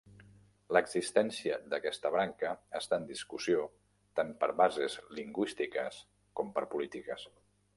[0.75, 3.67] L'existència d'aquesta branca està en discussió
[4.21, 6.01] tant per bases lingüístiques
[6.41, 7.29] com per polítiques.